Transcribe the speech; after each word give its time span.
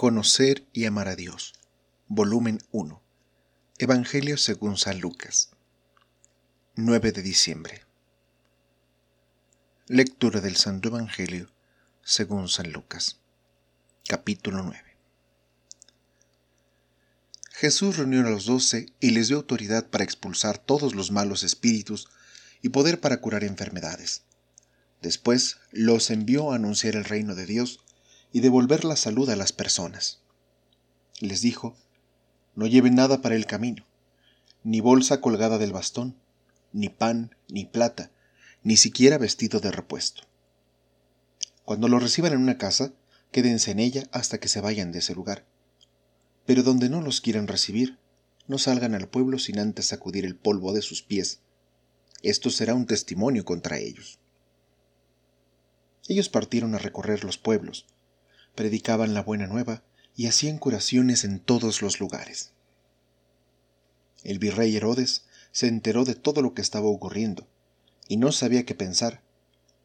Conocer 0.00 0.64
y 0.72 0.84
amar 0.84 1.08
a 1.08 1.16
Dios. 1.16 1.54
Volumen 2.06 2.60
1. 2.70 3.02
Evangelio 3.78 4.36
según 4.36 4.76
San 4.76 5.00
Lucas. 5.00 5.50
9 6.76 7.10
de 7.10 7.20
diciembre. 7.20 7.82
Lectura 9.88 10.40
del 10.40 10.54
Santo 10.54 10.90
Evangelio 10.90 11.50
según 12.04 12.48
San 12.48 12.70
Lucas. 12.70 13.18
Capítulo 14.06 14.62
9. 14.62 14.80
Jesús 17.54 17.96
reunió 17.96 18.20
a 18.20 18.30
los 18.30 18.46
doce 18.46 18.92
y 19.00 19.10
les 19.10 19.26
dio 19.26 19.38
autoridad 19.38 19.88
para 19.88 20.04
expulsar 20.04 20.58
todos 20.58 20.94
los 20.94 21.10
malos 21.10 21.42
espíritus 21.42 22.06
y 22.62 22.68
poder 22.68 23.00
para 23.00 23.20
curar 23.20 23.42
enfermedades. 23.42 24.22
Después 25.02 25.56
los 25.72 26.10
envió 26.10 26.52
a 26.52 26.54
anunciar 26.54 26.94
el 26.94 27.04
reino 27.04 27.34
de 27.34 27.46
Dios 27.46 27.80
y 28.32 28.40
devolver 28.40 28.84
la 28.84 28.96
salud 28.96 29.28
a 29.30 29.36
las 29.36 29.52
personas. 29.52 30.20
Les 31.20 31.40
dijo, 31.40 31.76
no 32.54 32.66
lleven 32.66 32.94
nada 32.94 33.22
para 33.22 33.34
el 33.34 33.46
camino, 33.46 33.84
ni 34.64 34.80
bolsa 34.80 35.20
colgada 35.20 35.58
del 35.58 35.72
bastón, 35.72 36.16
ni 36.72 36.88
pan, 36.88 37.34
ni 37.48 37.64
plata, 37.64 38.10
ni 38.62 38.76
siquiera 38.76 39.18
vestido 39.18 39.60
de 39.60 39.70
repuesto. 39.70 40.22
Cuando 41.64 41.88
lo 41.88 41.98
reciban 41.98 42.32
en 42.32 42.40
una 42.40 42.58
casa, 42.58 42.92
quédense 43.30 43.70
en 43.70 43.78
ella 43.78 44.08
hasta 44.12 44.38
que 44.38 44.48
se 44.48 44.60
vayan 44.60 44.92
de 44.92 45.00
ese 45.00 45.14
lugar. 45.14 45.46
Pero 46.46 46.62
donde 46.62 46.88
no 46.88 47.00
los 47.02 47.20
quieran 47.20 47.46
recibir, 47.46 47.98
no 48.46 48.58
salgan 48.58 48.94
al 48.94 49.08
pueblo 49.08 49.38
sin 49.38 49.58
antes 49.58 49.86
sacudir 49.86 50.24
el 50.24 50.34
polvo 50.34 50.72
de 50.72 50.82
sus 50.82 51.02
pies. 51.02 51.40
Esto 52.22 52.50
será 52.50 52.74
un 52.74 52.86
testimonio 52.86 53.44
contra 53.44 53.78
ellos. 53.78 54.18
Ellos 56.08 56.30
partieron 56.30 56.74
a 56.74 56.78
recorrer 56.78 57.22
los 57.22 57.36
pueblos, 57.36 57.86
predicaban 58.58 59.14
la 59.14 59.22
buena 59.22 59.46
nueva 59.46 59.84
y 60.16 60.26
hacían 60.26 60.58
curaciones 60.58 61.22
en 61.22 61.38
todos 61.38 61.80
los 61.80 62.00
lugares. 62.00 62.50
El 64.24 64.40
virrey 64.40 64.74
Herodes 64.76 65.26
se 65.52 65.68
enteró 65.68 66.04
de 66.04 66.16
todo 66.16 66.42
lo 66.42 66.54
que 66.54 66.62
estaba 66.62 66.88
ocurriendo 66.88 67.46
y 68.08 68.16
no 68.16 68.32
sabía 68.32 68.66
qué 68.66 68.74
pensar, 68.74 69.22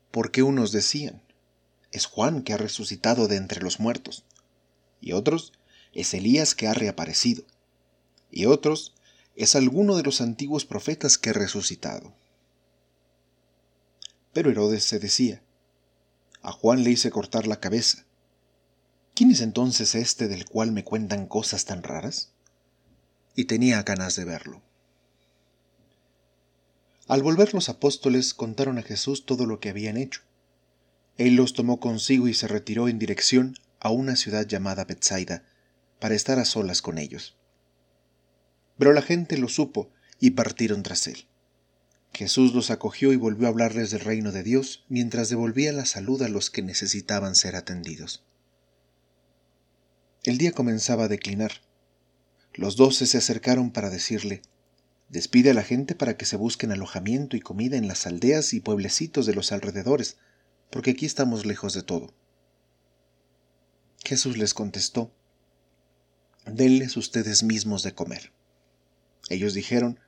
porque 0.10 0.42
unos 0.42 0.72
decían, 0.72 1.22
es 1.92 2.08
Juan 2.08 2.42
que 2.42 2.54
ha 2.54 2.58
resucitado 2.58 3.28
de 3.28 3.36
entre 3.36 3.62
los 3.62 3.80
muertos, 3.80 4.26
y 5.00 5.12
otros, 5.12 5.54
es 5.94 6.16
Elías 6.16 6.56
que 6.56 6.68
ha 6.68 6.74
reaparecido, 6.74 7.44
y 8.32 8.48
otros, 8.48 8.96
es 9.36 9.56
alguno 9.56 9.98
de 9.98 10.02
los 10.02 10.20
antiguos 10.20 10.66
profetas 10.66 11.20
que 11.20 11.30
ha 11.30 11.34
resucitado. 11.34 12.16
Pero 14.34 14.50
Herodes 14.50 14.84
se 14.84 14.98
decía, 14.98 15.44
a 16.42 16.52
Juan 16.52 16.84
le 16.84 16.90
hice 16.90 17.12
cortar 17.12 17.46
la 17.46 17.60
cabeza, 17.60 18.08
¿Quién 19.16 19.30
es 19.30 19.42
entonces 19.42 19.94
este 19.94 20.28
del 20.28 20.46
cual 20.46 20.72
me 20.72 20.84
cuentan 20.84 21.28
cosas 21.28 21.66
tan 21.66 21.84
raras? 21.84 22.32
Y 23.36 23.46
tenía 23.46 23.84
ganas 23.84 24.16
de 24.16 24.26
verlo. 24.26 24.64
Al 27.08 27.22
volver 27.22 27.54
los 27.54 27.70
apóstoles 27.70 28.34
contaron 28.34 28.80
a 28.80 28.82
Jesús 28.82 29.28
todo 29.28 29.46
lo 29.46 29.60
que 29.60 29.70
habían 29.70 29.98
hecho. 29.98 30.22
Él 31.18 31.36
los 31.36 31.54
tomó 31.54 31.80
consigo 31.80 32.28
y 32.28 32.34
se 32.34 32.48
retiró 32.48 32.88
en 32.88 32.98
dirección 32.98 33.56
a 33.80 33.92
una 33.92 34.16
ciudad 34.16 34.48
llamada 34.48 34.86
Bethsaida, 34.86 35.44
para 36.00 36.16
estar 36.16 36.40
a 36.40 36.46
solas 36.46 36.82
con 36.82 36.98
ellos. 36.98 37.38
Pero 38.80 38.94
la 38.94 39.04
gente 39.04 39.38
lo 39.38 39.48
supo 39.48 39.92
y 40.20 40.32
partieron 40.32 40.82
tras 40.82 41.06
él. 41.06 41.28
Jesús 42.14 42.56
los 42.56 42.72
acogió 42.72 43.14
y 43.14 43.18
volvió 43.18 43.46
a 43.46 43.52
hablarles 43.52 43.92
del 43.92 44.00
reino 44.00 44.32
de 44.32 44.42
Dios 44.42 44.86
mientras 44.90 45.30
devolvía 45.30 45.72
la 45.72 45.86
salud 45.86 46.22
a 46.24 46.30
los 46.30 46.50
que 46.50 46.64
necesitaban 46.64 47.36
ser 47.36 47.56
atendidos. 47.56 48.24
El 50.24 50.38
día 50.38 50.54
comenzaba 50.54 51.04
a 51.04 51.08
declinar. 51.10 51.52
Los 52.54 52.78
doce 52.78 53.08
se 53.08 53.18
acercaron 53.18 53.72
para 53.72 53.90
decirle, 53.90 54.42
despide 55.10 55.52
a 55.52 55.54
la 55.54 55.64
gente 55.64 55.96
para 55.96 56.16
que 56.16 56.26
se 56.26 56.38
busquen 56.38 56.72
alojamiento 56.72 57.36
y 57.36 57.42
comida 57.42 57.76
en 57.76 57.90
las 57.90 58.08
aldeas 58.08 58.54
y 58.54 58.62
pueblecitos 58.62 59.26
de 59.26 59.36
los 59.36 59.52
alrededores, 59.52 60.16
porque 60.70 60.92
aquí 60.92 61.06
estamos 61.06 61.46
lejos 61.46 61.74
de 61.74 61.84
todo. 61.84 62.14
Jesús 64.06 64.38
les 64.38 64.54
contestó, 64.54 65.12
denles 66.46 66.96
ustedes 66.96 67.44
mismos 67.44 67.84
de 67.84 67.94
comer. 67.94 68.32
Ellos 69.28 69.54
dijeron, 69.54 70.00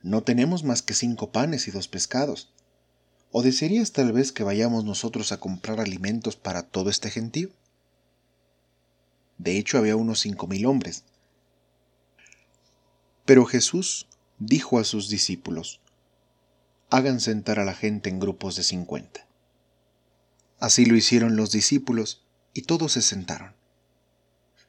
no 0.00 0.22
tenemos 0.22 0.62
más 0.62 0.82
que 0.82 0.94
cinco 0.94 1.32
panes 1.32 1.66
y 1.66 1.72
dos 1.72 1.88
pescados. 1.88 2.52
¿O 3.32 3.42
desearías 3.42 3.90
tal 3.90 4.12
vez 4.12 4.30
que 4.30 4.44
vayamos 4.44 4.84
nosotros 4.84 5.32
a 5.32 5.40
comprar 5.40 5.80
alimentos 5.80 6.36
para 6.36 6.62
todo 6.62 6.88
este 6.88 7.10
gentío? 7.10 7.50
De 9.44 9.58
hecho, 9.58 9.76
había 9.76 9.94
unos 9.94 10.20
cinco 10.20 10.46
mil 10.46 10.64
hombres. 10.64 11.04
Pero 13.26 13.44
Jesús 13.44 14.08
dijo 14.38 14.78
a 14.78 14.84
sus 14.84 15.10
discípulos, 15.10 15.82
hagan 16.88 17.20
sentar 17.20 17.60
a 17.60 17.66
la 17.66 17.74
gente 17.74 18.08
en 18.08 18.20
grupos 18.20 18.56
de 18.56 18.62
cincuenta. 18.62 19.28
Así 20.60 20.86
lo 20.86 20.96
hicieron 20.96 21.36
los 21.36 21.50
discípulos, 21.50 22.24
y 22.54 22.62
todos 22.62 22.92
se 22.92 23.02
sentaron. 23.02 23.54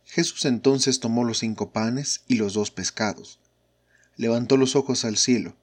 Jesús 0.03 0.43
entonces 0.43 0.99
tomó 0.99 1.23
los 1.23 1.39
cinco 1.39 1.71
panes 1.71 2.23
y 2.27 2.35
los 2.35 2.53
dos 2.53 2.69
pescados, 2.69 3.39
levantó 4.17 4.57
los 4.57 4.75
ojos 4.75 5.05
al 5.05 5.15
cielo, 5.15 5.55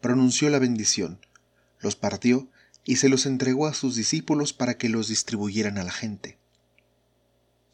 pronunció 0.00 0.50
la 0.50 0.58
bendición, 0.58 1.20
los 1.78 1.94
partió 1.94 2.48
y 2.84 2.96
se 2.96 3.08
los 3.08 3.24
entregó 3.24 3.68
a 3.68 3.74
sus 3.74 3.94
discípulos 3.94 4.52
para 4.52 4.78
que 4.78 4.88
los 4.88 5.06
distribuyeran 5.06 5.78
a 5.78 5.84
la 5.84 5.92
gente. 5.92 6.38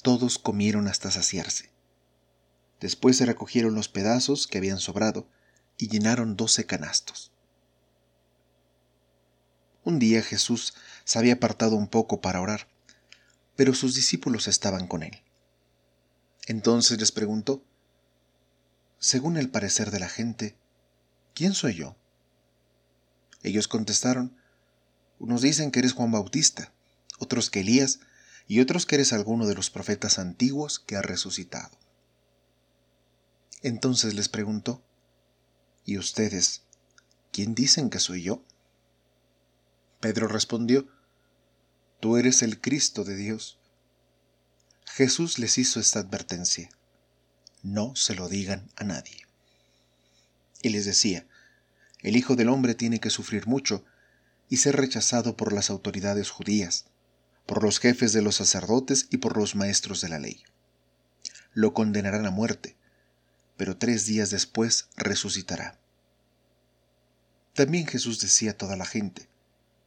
Todos 0.04 0.38
comieron 0.38 0.86
hasta 0.86 1.10
saciarse. 1.10 1.70
Después 2.78 3.16
se 3.16 3.24
recogieron 3.24 3.74
los 3.74 3.88
pedazos 3.88 4.46
que 4.46 4.58
habían 4.58 4.78
sobrado 4.78 5.26
y 5.78 5.88
llenaron 5.88 6.36
doce 6.36 6.66
canastos. 6.66 7.32
Un 9.82 9.98
día 9.98 10.20
Jesús 10.20 10.74
se 11.04 11.18
había 11.18 11.32
apartado 11.32 11.76
un 11.76 11.88
poco 11.88 12.20
para 12.20 12.42
orar, 12.42 12.68
pero 13.56 13.72
sus 13.72 13.94
discípulos 13.94 14.46
estaban 14.46 14.88
con 14.88 15.04
él. 15.04 15.22
Entonces 16.48 17.00
les 17.00 17.10
preguntó, 17.10 17.64
según 18.98 19.38
el 19.38 19.48
parecer 19.48 19.90
de 19.90 20.00
la 20.00 20.10
gente, 20.10 20.58
¿quién 21.32 21.54
soy 21.54 21.76
yo? 21.76 21.96
Ellos 23.42 23.68
contestaron, 23.68 24.36
unos 25.18 25.40
dicen 25.40 25.70
que 25.70 25.78
eres 25.78 25.94
Juan 25.94 26.12
Bautista, 26.12 26.74
otros 27.18 27.48
que 27.48 27.60
Elías, 27.60 28.00
y 28.46 28.60
otros 28.60 28.86
que 28.86 28.96
eres 28.96 29.12
alguno 29.12 29.46
de 29.46 29.54
los 29.54 29.70
profetas 29.70 30.18
antiguos 30.18 30.78
que 30.78 30.96
ha 30.96 31.02
resucitado. 31.02 31.76
Entonces 33.62 34.14
les 34.14 34.28
preguntó, 34.28 34.82
¿y 35.86 35.96
ustedes, 35.96 36.62
quién 37.32 37.54
dicen 37.54 37.88
que 37.88 38.00
soy 38.00 38.22
yo? 38.22 38.42
Pedro 40.00 40.28
respondió, 40.28 40.86
Tú 42.00 42.18
eres 42.18 42.42
el 42.42 42.60
Cristo 42.60 43.04
de 43.04 43.16
Dios. 43.16 43.58
Jesús 44.84 45.38
les 45.38 45.56
hizo 45.56 45.80
esta 45.80 46.00
advertencia, 46.00 46.68
no 47.62 47.96
se 47.96 48.14
lo 48.14 48.28
digan 48.28 48.68
a 48.76 48.84
nadie. 48.84 49.26
Y 50.60 50.68
les 50.68 50.84
decía, 50.84 51.26
el 52.00 52.18
Hijo 52.18 52.36
del 52.36 52.50
Hombre 52.50 52.74
tiene 52.74 53.00
que 53.00 53.08
sufrir 53.08 53.46
mucho 53.46 53.86
y 54.50 54.58
ser 54.58 54.76
rechazado 54.76 55.38
por 55.38 55.54
las 55.54 55.70
autoridades 55.70 56.28
judías 56.28 56.84
por 57.46 57.62
los 57.62 57.78
jefes 57.78 58.12
de 58.12 58.22
los 58.22 58.36
sacerdotes 58.36 59.06
y 59.10 59.18
por 59.18 59.36
los 59.36 59.54
maestros 59.54 60.00
de 60.00 60.08
la 60.08 60.18
ley. 60.18 60.42
Lo 61.52 61.74
condenarán 61.74 62.26
a 62.26 62.30
muerte, 62.30 62.76
pero 63.56 63.76
tres 63.76 64.06
días 64.06 64.30
después 64.30 64.88
resucitará. 64.96 65.78
También 67.54 67.86
Jesús 67.86 68.20
decía 68.20 68.52
a 68.52 68.56
toda 68.56 68.76
la 68.76 68.86
gente, 68.86 69.28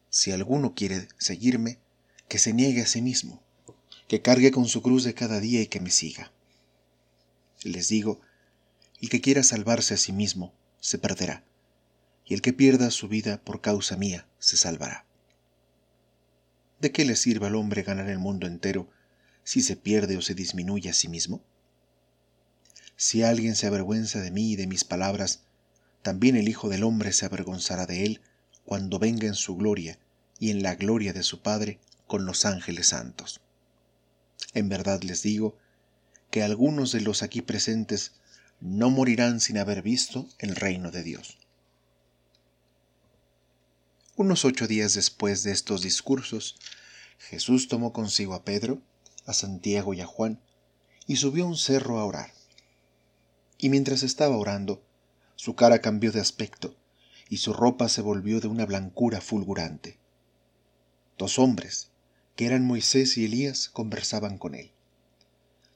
si 0.09 0.31
alguno 0.31 0.73
quiere 0.73 1.09
seguirme, 1.17 1.79
que 2.29 2.39
se 2.39 2.53
niegue 2.53 2.81
a 2.81 2.87
sí 2.87 3.01
mismo, 3.01 3.43
que 4.07 4.21
cargue 4.21 4.51
con 4.51 4.67
su 4.67 4.81
cruz 4.81 5.03
de 5.03 5.13
cada 5.13 5.39
día 5.39 5.61
y 5.61 5.67
que 5.67 5.81
me 5.81 5.91
siga. 5.91 6.31
Les 7.63 7.89
digo, 7.89 8.21
el 9.01 9.09
que 9.09 9.21
quiera 9.21 9.43
salvarse 9.43 9.93
a 9.93 9.97
sí 9.97 10.13
mismo, 10.13 10.53
se 10.79 10.97
perderá, 10.97 11.43
y 12.25 12.33
el 12.33 12.41
que 12.41 12.53
pierda 12.53 12.91
su 12.91 13.07
vida 13.07 13.41
por 13.43 13.61
causa 13.61 13.97
mía, 13.97 14.27
se 14.39 14.57
salvará. 14.57 15.06
¿De 16.79 16.91
qué 16.91 17.05
le 17.05 17.15
sirve 17.15 17.47
al 17.47 17.55
hombre 17.55 17.83
ganar 17.83 18.09
el 18.09 18.19
mundo 18.19 18.45
entero 18.45 18.89
si 19.43 19.61
se 19.61 19.75
pierde 19.75 20.17
o 20.17 20.21
se 20.21 20.35
disminuye 20.35 20.89
a 20.89 20.93
sí 20.93 21.07
mismo? 21.07 21.41
Si 22.95 23.23
alguien 23.23 23.55
se 23.55 23.67
avergüenza 23.67 24.19
de 24.21 24.31
mí 24.31 24.51
y 24.51 24.55
de 24.55 24.67
mis 24.67 24.83
palabras, 24.83 25.41
también 26.01 26.35
el 26.35 26.47
Hijo 26.47 26.69
del 26.69 26.83
Hombre 26.83 27.13
se 27.13 27.25
avergonzará 27.25 27.85
de 27.85 28.05
él 28.05 28.21
cuando 28.65 28.99
venga 28.99 29.27
en 29.27 29.33
su 29.33 29.55
gloria 29.55 29.97
y 30.39 30.51
en 30.51 30.61
la 30.61 30.75
gloria 30.75 31.13
de 31.13 31.23
su 31.23 31.41
Padre 31.41 31.79
con 32.05 32.25
los 32.25 32.45
ángeles 32.45 32.87
santos. 32.87 33.41
En 34.53 34.69
verdad 34.69 35.01
les 35.03 35.23
digo 35.23 35.57
que 36.31 36.43
algunos 36.43 36.91
de 36.91 37.01
los 37.01 37.23
aquí 37.23 37.41
presentes 37.41 38.13
no 38.59 38.89
morirán 38.89 39.39
sin 39.39 39.57
haber 39.57 39.81
visto 39.81 40.27
el 40.39 40.55
reino 40.55 40.91
de 40.91 41.03
Dios. 41.03 41.37
Unos 44.19 44.45
ocho 44.45 44.67
días 44.67 44.95
después 44.95 45.43
de 45.43 45.51
estos 45.51 45.83
discursos, 45.83 46.55
Jesús 47.19 47.67
tomó 47.67 47.93
consigo 47.93 48.33
a 48.33 48.43
Pedro, 48.43 48.81
a 49.27 49.33
Santiago 49.33 49.93
y 49.93 50.01
a 50.01 50.07
Juan, 50.07 50.41
y 51.05 51.17
subió 51.17 51.43
a 51.43 51.47
un 51.47 51.55
cerro 51.55 51.99
a 51.99 52.05
orar. 52.05 52.33
Y 53.59 53.69
mientras 53.69 54.01
estaba 54.01 54.35
orando, 54.35 54.81
su 55.35 55.53
cara 55.53 55.81
cambió 55.81 56.11
de 56.11 56.19
aspecto 56.19 56.75
y 57.29 57.37
su 57.37 57.53
ropa 57.53 57.89
se 57.89 58.01
volvió 58.01 58.39
de 58.39 58.47
una 58.47 58.65
blancura 58.65 59.21
fulgurante. 59.21 59.99
Dos 61.19 61.37
hombres, 61.37 61.91
que 62.35 62.47
eran 62.47 62.65
Moisés 62.65 63.19
y 63.19 63.25
Elías, 63.25 63.69
conversaban 63.69 64.39
con 64.39 64.55
él. 64.55 64.71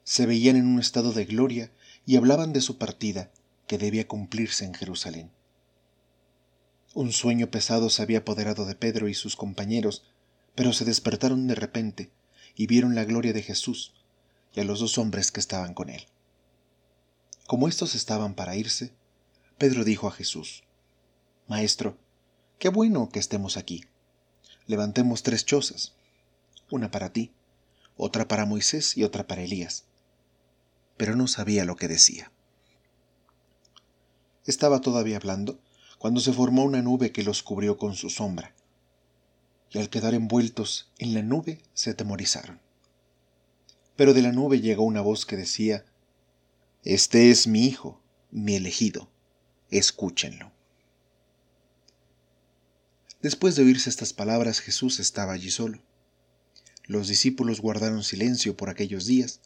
Se 0.03 0.25
veían 0.25 0.55
en 0.55 0.65
un 0.65 0.79
estado 0.79 1.11
de 1.11 1.25
gloria 1.25 1.71
y 2.07 2.15
hablaban 2.15 2.53
de 2.53 2.61
su 2.61 2.79
partida, 2.79 3.29
que 3.67 3.77
debía 3.77 4.07
cumplirse 4.07 4.65
en 4.65 4.73
Jerusalén. 4.73 5.29
Un 6.93 7.13
sueño 7.13 7.49
pesado 7.49 7.89
se 7.89 8.01
había 8.01 8.19
apoderado 8.19 8.65
de 8.65 8.75
Pedro 8.75 9.07
y 9.07 9.13
sus 9.13 9.37
compañeros, 9.37 10.03
pero 10.55 10.73
se 10.73 10.83
despertaron 10.83 11.47
de 11.47 11.55
repente 11.55 12.11
y 12.55 12.67
vieron 12.67 12.95
la 12.95 13.05
gloria 13.05 13.31
de 13.31 13.41
Jesús 13.41 13.93
y 14.53 14.59
a 14.59 14.65
los 14.65 14.81
dos 14.81 14.97
hombres 14.97 15.31
que 15.31 15.39
estaban 15.39 15.73
con 15.73 15.89
él. 15.89 16.05
Como 17.47 17.69
éstos 17.69 17.95
estaban 17.95 18.33
para 18.33 18.57
irse, 18.57 18.91
Pedro 19.57 19.85
dijo 19.85 20.07
a 20.09 20.11
Jesús, 20.11 20.63
Maestro, 21.47 21.97
qué 22.59 22.67
bueno 22.67 23.09
que 23.09 23.19
estemos 23.19 23.55
aquí. 23.55 23.85
Levantemos 24.67 25.23
tres 25.23 25.45
chozas, 25.45 25.93
una 26.69 26.91
para 26.91 27.13
ti, 27.13 27.31
otra 27.95 28.27
para 28.27 28.45
Moisés 28.45 28.97
y 28.97 29.05
otra 29.05 29.27
para 29.27 29.43
Elías. 29.43 29.85
Pero 30.97 31.15
no 31.15 31.27
sabía 31.27 31.63
lo 31.63 31.77
que 31.77 31.87
decía. 31.87 32.31
Estaba 34.45 34.81
todavía 34.81 35.17
hablando 35.17 35.59
cuando 36.01 36.19
se 36.19 36.33
formó 36.33 36.63
una 36.63 36.81
nube 36.81 37.11
que 37.11 37.21
los 37.21 37.43
cubrió 37.43 37.77
con 37.77 37.93
su 37.93 38.09
sombra, 38.09 38.55
y 39.69 39.77
al 39.77 39.91
quedar 39.91 40.15
envueltos 40.15 40.91
en 40.97 41.13
la 41.13 41.21
nube 41.21 41.61
se 41.75 41.91
atemorizaron. 41.91 42.59
Pero 43.95 44.15
de 44.15 44.23
la 44.23 44.31
nube 44.31 44.61
llegó 44.61 44.81
una 44.81 45.01
voz 45.01 45.27
que 45.27 45.37
decía, 45.37 45.85
Este 46.83 47.29
es 47.29 47.45
mi 47.45 47.67
Hijo, 47.67 48.01
mi 48.31 48.55
elegido, 48.55 49.11
escúchenlo. 49.69 50.51
Después 53.21 53.55
de 53.55 53.61
oírse 53.61 53.87
estas 53.87 54.11
palabras, 54.11 54.59
Jesús 54.59 54.99
estaba 54.99 55.33
allí 55.33 55.51
solo. 55.51 55.83
Los 56.87 57.09
discípulos 57.09 57.61
guardaron 57.61 58.03
silencio 58.03 58.57
por 58.57 58.71
aquellos 58.71 59.05
días 59.05 59.39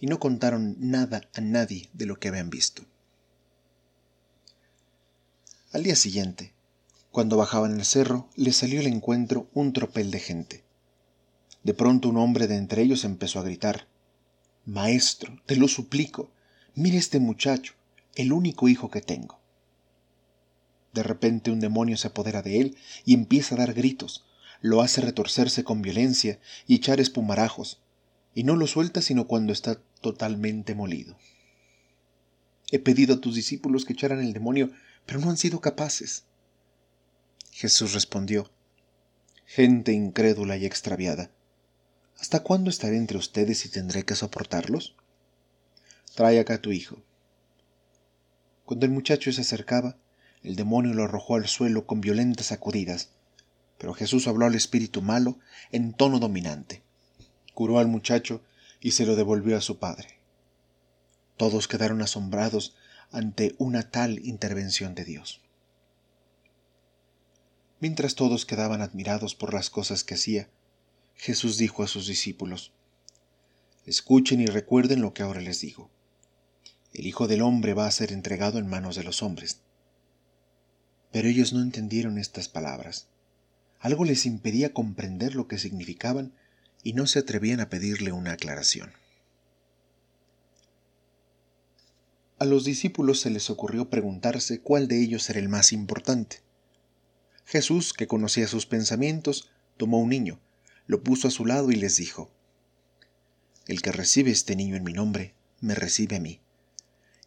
y 0.00 0.06
no 0.06 0.18
contaron 0.18 0.76
nada 0.78 1.22
a 1.32 1.40
nadie 1.40 1.88
de 1.94 2.04
lo 2.04 2.16
que 2.16 2.28
habían 2.28 2.50
visto. 2.50 2.84
Al 5.74 5.82
día 5.82 5.96
siguiente, 5.96 6.52
cuando 7.10 7.36
bajaban 7.36 7.72
el 7.72 7.84
cerro, 7.84 8.28
les 8.36 8.54
salió 8.54 8.78
al 8.78 8.86
encuentro 8.86 9.48
un 9.54 9.72
tropel 9.72 10.12
de 10.12 10.20
gente. 10.20 10.62
De 11.64 11.74
pronto 11.74 12.08
un 12.08 12.16
hombre 12.16 12.46
de 12.46 12.54
entre 12.54 12.82
ellos 12.82 13.02
empezó 13.02 13.40
a 13.40 13.42
gritar, 13.42 13.88
Maestro, 14.66 15.36
te 15.46 15.56
lo 15.56 15.66
suplico, 15.66 16.30
mire 16.76 16.96
este 16.96 17.18
muchacho, 17.18 17.74
el 18.14 18.32
único 18.32 18.68
hijo 18.68 18.88
que 18.88 19.00
tengo. 19.00 19.40
De 20.92 21.02
repente 21.02 21.50
un 21.50 21.58
demonio 21.58 21.96
se 21.96 22.06
apodera 22.06 22.40
de 22.40 22.60
él 22.60 22.76
y 23.04 23.14
empieza 23.14 23.56
a 23.56 23.58
dar 23.58 23.74
gritos, 23.74 24.24
lo 24.60 24.80
hace 24.80 25.00
retorcerse 25.00 25.64
con 25.64 25.82
violencia 25.82 26.38
y 26.68 26.76
echar 26.76 27.00
espumarajos, 27.00 27.80
y 28.32 28.44
no 28.44 28.54
lo 28.54 28.68
suelta 28.68 29.02
sino 29.02 29.26
cuando 29.26 29.52
está 29.52 29.80
totalmente 30.00 30.76
molido. 30.76 31.16
He 32.70 32.78
pedido 32.78 33.14
a 33.14 33.20
tus 33.20 33.34
discípulos 33.34 33.84
que 33.84 33.92
echaran 33.92 34.20
el 34.20 34.32
demonio, 34.32 34.70
pero 35.06 35.20
no 35.20 35.30
han 35.30 35.36
sido 35.36 35.60
capaces. 35.60 36.24
Jesús 37.50 37.92
respondió, 37.92 38.50
Gente 39.46 39.92
incrédula 39.92 40.56
y 40.56 40.66
extraviada, 40.66 41.30
¿hasta 42.18 42.42
cuándo 42.42 42.70
estaré 42.70 42.96
entre 42.96 43.18
ustedes 43.18 43.64
y 43.66 43.68
tendré 43.68 44.04
que 44.04 44.14
soportarlos? 44.14 44.96
Trae 46.14 46.40
acá 46.40 46.54
a 46.54 46.62
tu 46.62 46.72
hijo. 46.72 47.02
Cuando 48.64 48.86
el 48.86 48.92
muchacho 48.92 49.30
se 49.32 49.42
acercaba, 49.42 49.96
el 50.42 50.56
demonio 50.56 50.94
lo 50.94 51.04
arrojó 51.04 51.36
al 51.36 51.46
suelo 51.46 51.86
con 51.86 52.00
violentas 52.00 52.46
sacudidas, 52.46 53.10
pero 53.78 53.94
Jesús 53.94 54.26
habló 54.26 54.46
al 54.46 54.54
espíritu 54.54 55.02
malo 55.02 55.38
en 55.72 55.92
tono 55.92 56.18
dominante. 56.18 56.82
Curó 57.52 57.78
al 57.78 57.88
muchacho 57.88 58.42
y 58.80 58.92
se 58.92 59.06
lo 59.06 59.16
devolvió 59.16 59.56
a 59.56 59.60
su 59.60 59.78
padre. 59.78 60.18
Todos 61.36 61.68
quedaron 61.68 62.00
asombrados 62.02 62.76
ante 63.10 63.54
una 63.58 63.90
tal 63.90 64.18
intervención 64.26 64.94
de 64.94 65.04
Dios. 65.04 65.40
Mientras 67.80 68.14
todos 68.14 68.46
quedaban 68.46 68.80
admirados 68.80 69.34
por 69.34 69.52
las 69.52 69.70
cosas 69.70 70.04
que 70.04 70.14
hacía, 70.14 70.48
Jesús 71.16 71.58
dijo 71.58 71.82
a 71.82 71.86
sus 71.86 72.06
discípulos, 72.06 72.72
Escuchen 73.86 74.40
y 74.40 74.46
recuerden 74.46 75.02
lo 75.02 75.12
que 75.12 75.22
ahora 75.22 75.40
les 75.40 75.60
digo. 75.60 75.90
El 76.94 77.06
Hijo 77.06 77.28
del 77.28 77.42
Hombre 77.42 77.74
va 77.74 77.86
a 77.86 77.90
ser 77.90 78.12
entregado 78.12 78.58
en 78.58 78.66
manos 78.66 78.96
de 78.96 79.04
los 79.04 79.22
hombres. 79.22 79.60
Pero 81.12 81.28
ellos 81.28 81.52
no 81.52 81.60
entendieron 81.60 82.18
estas 82.18 82.48
palabras. 82.48 83.08
Algo 83.80 84.04
les 84.04 84.24
impedía 84.24 84.72
comprender 84.72 85.34
lo 85.34 85.46
que 85.46 85.58
significaban 85.58 86.32
y 86.82 86.94
no 86.94 87.06
se 87.06 87.18
atrevían 87.18 87.60
a 87.60 87.68
pedirle 87.68 88.12
una 88.12 88.32
aclaración. 88.32 88.92
A 92.38 92.44
los 92.44 92.64
discípulos 92.64 93.20
se 93.20 93.30
les 93.30 93.48
ocurrió 93.48 93.88
preguntarse 93.90 94.60
cuál 94.60 94.88
de 94.88 95.00
ellos 95.00 95.30
era 95.30 95.38
el 95.38 95.48
más 95.48 95.72
importante. 95.72 96.40
Jesús, 97.46 97.92
que 97.92 98.08
conocía 98.08 98.48
sus 98.48 98.66
pensamientos, 98.66 99.50
tomó 99.76 100.00
un 100.00 100.08
niño, 100.08 100.40
lo 100.86 101.02
puso 101.02 101.28
a 101.28 101.30
su 101.30 101.46
lado 101.46 101.70
y 101.70 101.76
les 101.76 101.96
dijo, 101.96 102.30
El 103.66 103.82
que 103.82 103.92
recibe 103.92 104.30
este 104.30 104.56
niño 104.56 104.76
en 104.76 104.82
mi 104.82 104.92
nombre, 104.92 105.34
me 105.60 105.74
recibe 105.74 106.16
a 106.16 106.20
mí, 106.20 106.40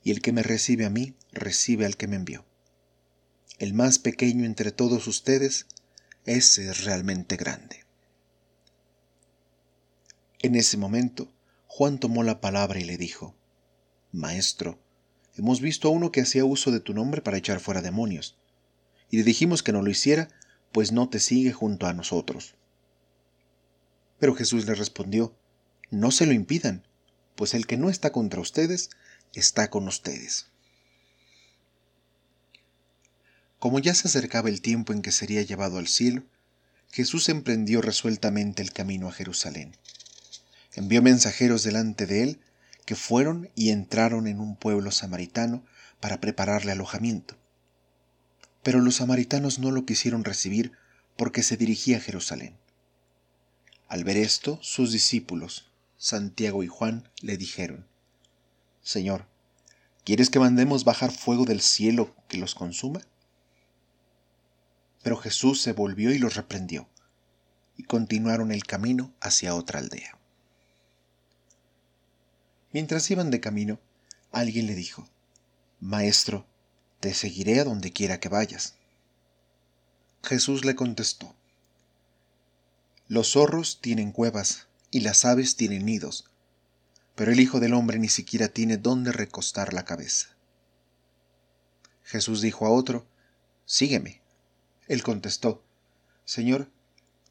y 0.04 0.12
el 0.12 0.22
que 0.22 0.34
me 0.34 0.44
recibe 0.44 0.86
a 0.86 0.90
mí, 0.90 1.16
recibe 1.32 1.86
al 1.86 1.96
que 1.96 2.08
me 2.08 2.18
envió. 2.18 2.46
El 3.60 3.74
más 3.74 4.00
pequeño 4.00 4.46
entre 4.46 4.72
todos 4.72 5.08
ustedes, 5.08 5.68
ese 6.26 6.70
es 6.70 6.84
realmente 6.84 7.38
grande. 7.38 7.86
En 10.40 10.56
ese 10.56 10.78
momento, 10.78 11.32
Juan 11.66 12.00
tomó 12.00 12.24
la 12.24 12.42
palabra 12.42 12.80
y 12.80 12.84
le 12.84 12.98
dijo, 12.98 13.34
Maestro, 14.12 14.80
Hemos 15.38 15.62
visto 15.62 15.88
a 15.88 15.92
uno 15.92 16.12
que 16.12 16.22
hacía 16.22 16.46
uso 16.46 16.72
de 16.72 16.80
tu 16.80 16.94
nombre 16.94 17.22
para 17.22 17.38
echar 17.38 17.60
fuera 17.60 17.82
demonios. 17.82 18.36
Y 19.12 19.18
le 19.18 19.24
dijimos 19.24 19.62
que 19.62 19.72
no 19.72 19.84
lo 19.84 19.92
hiciera, 19.92 20.30
pues 20.72 20.92
no 20.92 21.10
te 21.10 21.20
sigue 21.20 21.54
junto 21.54 21.86
a 21.86 21.94
nosotros. 21.94 22.56
Pero 24.20 24.34
Jesús 24.34 24.66
le 24.66 24.74
respondió, 24.74 25.36
No 25.92 26.10
se 26.12 26.26
lo 26.26 26.34
impidan, 26.34 26.84
pues 27.36 27.54
el 27.54 27.68
que 27.68 27.78
no 27.78 27.90
está 27.90 28.12
contra 28.12 28.42
ustedes, 28.42 28.90
está 29.34 29.70
con 29.70 29.88
ustedes. 29.88 30.48
Como 33.60 33.80
ya 33.80 33.94
se 33.94 34.08
acercaba 34.08 34.50
el 34.50 34.62
tiempo 34.62 34.92
en 34.92 35.04
que 35.04 35.12
sería 35.12 35.44
llevado 35.44 35.78
al 35.78 35.88
cielo, 35.88 36.24
Jesús 36.92 37.30
emprendió 37.30 37.82
resueltamente 37.82 38.64
el 38.64 38.72
camino 38.72 39.08
a 39.08 39.12
Jerusalén. 39.12 39.76
Envió 40.74 41.02
mensajeros 41.02 41.64
delante 41.64 42.08
de 42.08 42.24
él 42.24 42.40
que 42.88 42.96
fueron 42.96 43.52
y 43.54 43.72
entraron 43.72 44.28
en 44.28 44.40
un 44.40 44.56
pueblo 44.56 44.92
samaritano 44.92 45.62
para 46.00 46.22
prepararle 46.22 46.72
alojamiento. 46.72 47.36
Pero 48.64 48.80
los 48.80 48.96
samaritanos 48.96 49.60
no 49.60 49.72
lo 49.72 49.86
quisieron 49.86 50.24
recibir 50.24 50.72
porque 51.18 51.44
se 51.44 51.58
dirigía 51.58 51.98
a 51.98 52.00
Jerusalén. 52.00 52.56
Al 53.90 54.06
ver 54.06 54.16
esto, 54.16 54.58
sus 54.62 54.94
discípulos, 54.94 55.70
Santiago 55.98 56.64
y 56.64 56.68
Juan, 56.68 57.10
le 57.22 57.36
dijeron, 57.36 57.86
Señor, 58.82 59.26
¿quieres 60.06 60.30
que 60.30 60.40
mandemos 60.40 60.86
bajar 60.86 61.12
fuego 61.12 61.44
del 61.44 61.60
cielo 61.60 62.16
que 62.30 62.38
los 62.38 62.56
consuma? 62.56 63.02
Pero 65.04 65.18
Jesús 65.18 65.62
se 65.62 65.74
volvió 65.74 66.12
y 66.12 66.20
los 66.20 66.36
reprendió, 66.36 66.88
y 67.76 67.84
continuaron 67.84 68.54
el 68.54 68.64
camino 68.64 69.14
hacia 69.20 69.56
otra 69.56 69.80
aldea. 69.80 70.17
Mientras 72.78 73.10
iban 73.10 73.32
de 73.32 73.40
camino, 73.40 73.80
alguien 74.32 74.68
le 74.68 74.76
dijo, 74.76 75.10
Maestro, 75.80 76.46
te 77.00 77.16
seguiré 77.16 77.60
a 77.60 77.64
donde 77.64 77.92
quiera 77.92 78.20
que 78.20 78.30
vayas. 78.30 78.76
Jesús 80.22 80.64
le 80.64 80.76
contestó, 80.76 81.34
Los 83.08 83.32
zorros 83.32 83.82
tienen 83.82 84.12
cuevas 84.12 84.68
y 84.92 85.00
las 85.00 85.26
aves 85.26 85.56
tienen 85.56 85.88
nidos, 85.88 86.30
pero 87.16 87.32
el 87.32 87.40
Hijo 87.40 87.60
del 87.60 87.74
Hombre 87.74 87.98
ni 87.98 88.10
siquiera 88.10 88.48
tiene 88.48 88.78
dónde 88.78 89.12
recostar 89.12 89.74
la 89.74 89.84
cabeza. 89.84 90.28
Jesús 92.04 92.42
dijo 92.42 92.68
a 92.68 92.70
otro, 92.70 93.08
Sígueme. 93.66 94.22
Él 94.88 95.02
contestó, 95.02 95.64
Señor, 96.26 96.70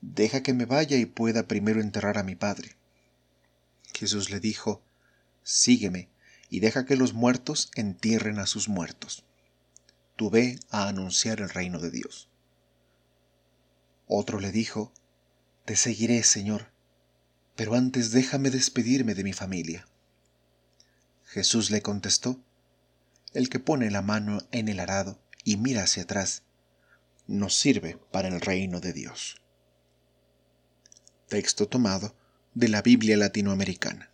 deja 0.00 0.42
que 0.42 0.54
me 0.54 0.64
vaya 0.64 0.96
y 0.96 1.06
pueda 1.06 1.46
primero 1.46 1.80
enterrar 1.80 2.18
a 2.18 2.24
mi 2.24 2.34
Padre. 2.34 2.74
Jesús 3.94 4.28
le 4.30 4.40
dijo, 4.40 4.82
sígueme 5.46 6.10
y 6.50 6.58
deja 6.58 6.84
que 6.84 6.96
los 6.96 7.14
muertos 7.14 7.70
entierren 7.76 8.40
a 8.40 8.46
sus 8.46 8.68
muertos. 8.68 9.24
Tú 10.16 10.28
ve 10.28 10.58
a 10.70 10.88
anunciar 10.88 11.40
el 11.40 11.48
reino 11.48 11.78
de 11.78 11.92
Dios. 11.92 12.28
Otro 14.08 14.40
le 14.40 14.50
dijo, 14.50 14.92
Te 15.64 15.76
seguiré, 15.76 16.22
Señor, 16.24 16.72
pero 17.54 17.74
antes 17.74 18.10
déjame 18.10 18.50
despedirme 18.50 19.14
de 19.14 19.22
mi 19.24 19.32
familia. 19.32 19.86
Jesús 21.24 21.70
le 21.70 21.80
contestó, 21.80 22.40
El 23.32 23.48
que 23.48 23.60
pone 23.60 23.90
la 23.90 24.02
mano 24.02 24.40
en 24.50 24.68
el 24.68 24.80
arado 24.80 25.20
y 25.44 25.56
mira 25.58 25.84
hacia 25.84 26.02
atrás, 26.02 26.42
no 27.28 27.50
sirve 27.50 27.98
para 28.10 28.28
el 28.28 28.40
reino 28.40 28.80
de 28.80 28.92
Dios. 28.92 29.40
Texto 31.28 31.68
tomado 31.68 32.16
de 32.54 32.68
la 32.68 32.82
Biblia 32.82 33.16
latinoamericana. 33.16 34.10